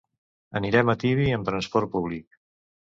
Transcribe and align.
Anirem 0.61 0.91
a 0.93 0.97
Tibi 1.05 1.29
amb 1.39 1.49
transport 1.51 1.95
públic. 1.97 2.43